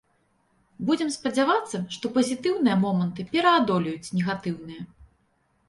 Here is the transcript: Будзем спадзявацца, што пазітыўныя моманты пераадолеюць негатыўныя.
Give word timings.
Будзем 0.87 1.09
спадзявацца, 1.15 1.77
што 1.97 2.05
пазітыўныя 2.17 2.79
моманты 2.87 3.29
пераадолеюць 3.37 4.13
негатыўныя. 4.19 4.91